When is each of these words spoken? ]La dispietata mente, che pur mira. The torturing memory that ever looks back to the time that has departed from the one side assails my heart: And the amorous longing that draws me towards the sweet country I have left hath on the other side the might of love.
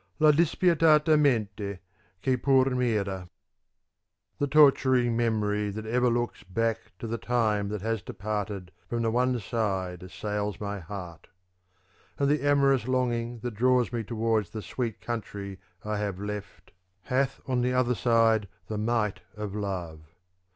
]La 0.25 0.31
dispietata 0.31 1.15
mente, 1.15 1.77
che 2.23 2.35
pur 2.35 2.71
mira. 2.73 3.29
The 4.39 4.47
torturing 4.47 5.15
memory 5.15 5.69
that 5.69 5.85
ever 5.85 6.09
looks 6.09 6.41
back 6.41 6.79
to 6.97 7.05
the 7.05 7.19
time 7.19 7.69
that 7.69 7.83
has 7.83 8.01
departed 8.01 8.71
from 8.89 9.03
the 9.03 9.11
one 9.11 9.39
side 9.39 10.01
assails 10.01 10.59
my 10.59 10.79
heart: 10.79 11.27
And 12.17 12.27
the 12.31 12.41
amorous 12.41 12.87
longing 12.87 13.41
that 13.41 13.53
draws 13.53 13.93
me 13.93 14.03
towards 14.03 14.49
the 14.49 14.63
sweet 14.63 15.01
country 15.01 15.59
I 15.85 15.97
have 15.97 16.19
left 16.19 16.71
hath 17.03 17.39
on 17.45 17.61
the 17.61 17.73
other 17.75 17.93
side 17.93 18.47
the 18.65 18.79
might 18.79 19.19
of 19.37 19.53
love. 19.53 19.99